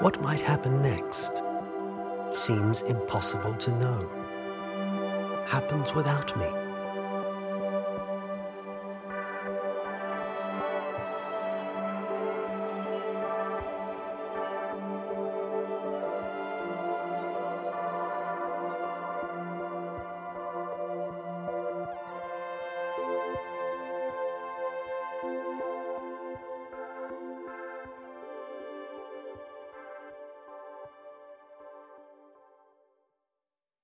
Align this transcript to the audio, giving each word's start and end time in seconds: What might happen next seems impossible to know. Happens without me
What 0.00 0.20
might 0.20 0.42
happen 0.42 0.82
next 0.82 1.32
seems 2.30 2.82
impossible 2.82 3.54
to 3.54 3.70
know. 3.78 3.98
Happens 5.46 5.94
without 5.94 6.36
me 6.36 6.65